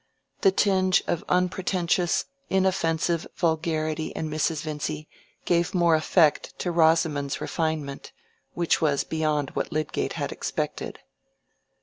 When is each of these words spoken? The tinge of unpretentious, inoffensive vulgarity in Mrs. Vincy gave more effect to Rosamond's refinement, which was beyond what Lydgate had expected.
The 0.41 0.51
tinge 0.51 1.03
of 1.05 1.23
unpretentious, 1.29 2.25
inoffensive 2.49 3.27
vulgarity 3.35 4.07
in 4.07 4.31
Mrs. 4.31 4.63
Vincy 4.63 5.07
gave 5.45 5.75
more 5.75 5.93
effect 5.93 6.57
to 6.57 6.71
Rosamond's 6.71 7.39
refinement, 7.39 8.11
which 8.55 8.81
was 8.81 9.03
beyond 9.03 9.51
what 9.51 9.71
Lydgate 9.71 10.13
had 10.13 10.31
expected. 10.31 11.01